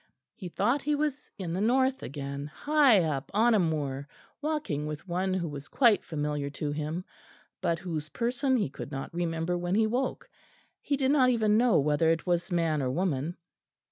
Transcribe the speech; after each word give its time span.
He 0.33 0.49
thought 0.49 0.81
he 0.81 0.95
was 0.95 1.29
in 1.37 1.53
the 1.53 1.61
north 1.61 2.01
again, 2.01 2.47
high 2.47 3.03
up 3.03 3.29
on 3.35 3.53
a 3.53 3.59
moor, 3.59 4.07
walking 4.41 4.87
with 4.87 5.07
one 5.07 5.31
who 5.31 5.47
was 5.47 5.67
quite 5.67 6.03
familiar 6.03 6.49
to 6.49 6.71
him, 6.71 7.05
but 7.61 7.77
whose 7.77 8.09
person 8.09 8.57
he 8.57 8.67
could 8.71 8.89
not 8.91 9.13
remember 9.13 9.55
when 9.59 9.75
he 9.75 9.85
woke; 9.85 10.27
he 10.81 10.97
did 10.97 11.11
not 11.11 11.29
even 11.29 11.55
know 11.55 11.77
whether 11.79 12.09
it 12.09 12.25
was 12.25 12.51
man 12.51 12.81
or 12.81 12.89
woman. 12.89 13.37